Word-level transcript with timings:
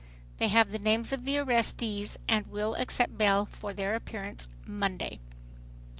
They 0.39 0.47
have 0.47 0.71
the 0.71 0.79
names 0.79 1.13
of 1.13 1.25
the 1.25 1.37
arrestees 1.37 2.17
and 2.27 2.47
will 2.47 2.73
accept 2.73 3.19
bail 3.19 3.45
for 3.45 3.71
their 3.71 3.93
appearance 3.93 4.49
Monday. 4.65 5.19